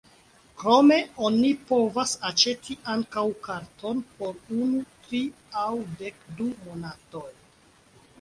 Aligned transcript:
Krome 0.59 0.95
oni 1.27 1.49
povas 1.71 2.13
aĉeti 2.29 2.77
ankaŭ 2.93 3.25
karton 3.47 4.01
por 4.21 4.39
unu, 4.63 4.81
tri 5.05 5.21
aŭ 5.65 5.69
dekdu 6.01 6.49
monatoj. 6.63 7.29